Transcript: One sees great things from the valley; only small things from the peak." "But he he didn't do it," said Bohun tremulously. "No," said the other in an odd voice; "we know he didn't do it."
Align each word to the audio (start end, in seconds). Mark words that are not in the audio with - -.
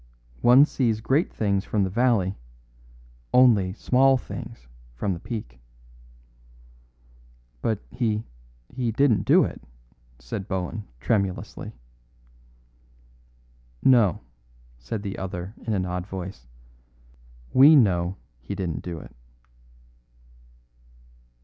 One 0.41 0.65
sees 0.65 0.99
great 0.99 1.31
things 1.31 1.63
from 1.63 1.83
the 1.83 1.89
valley; 1.91 2.35
only 3.31 3.71
small 3.73 4.17
things 4.17 4.67
from 4.95 5.13
the 5.13 5.19
peak." 5.19 5.59
"But 7.61 7.83
he 7.91 8.23
he 8.67 8.91
didn't 8.91 9.25
do 9.25 9.43
it," 9.43 9.61
said 10.17 10.47
Bohun 10.47 10.85
tremulously. 10.99 11.73
"No," 13.83 14.21
said 14.79 15.03
the 15.03 15.19
other 15.19 15.53
in 15.67 15.73
an 15.75 15.85
odd 15.85 16.07
voice; 16.07 16.47
"we 17.53 17.75
know 17.75 18.15
he 18.39 18.55
didn't 18.55 18.81
do 18.81 18.97
it." 18.97 19.15